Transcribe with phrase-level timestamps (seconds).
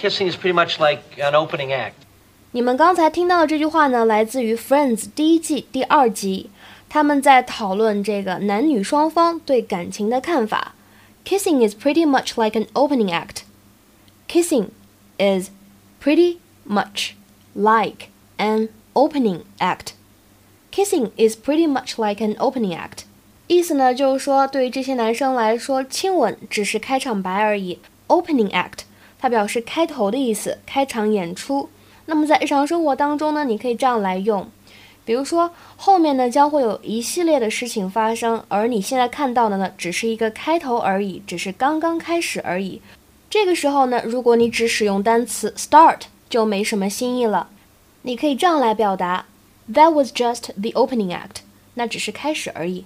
[0.00, 1.92] Kissing is pretty much like an opening act.
[2.52, 6.48] 你们刚才听到的这句话呢，来自于《Friends》第一季第二集，
[6.88, 10.74] 他们在讨论这个男女双方对感情的看法。
[11.26, 13.42] Kissing is pretty much like an opening act.
[14.26, 14.70] Kissing
[15.18, 15.50] is
[16.02, 17.10] pretty much
[17.52, 18.08] like
[18.38, 19.92] an opening act.
[20.72, 23.00] Kissing is pretty much like an opening act.
[23.48, 27.78] 意思呢，就是说，对于这些男生来说，亲吻只是开场白而已。
[28.08, 28.84] Opening act，
[29.25, 31.67] 它表示开头的意思，开场演出。
[32.05, 34.47] 那么在日常生活当中呢，你可以这样来用，
[35.03, 42.79] 比如说后面呢将会有一系列的事情发生，而你现在看到的呢只是一个开头而已，只是刚刚开始而已。
[43.27, 47.49] 这个时候呢，如果你只使用单词 start，就没什么新意了。
[48.03, 49.25] 你可以这样来表达
[49.73, 51.37] ：That was just the opening act，
[51.73, 52.85] 那只是开始而已。